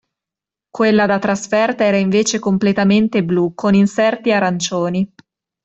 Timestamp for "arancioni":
4.31-5.07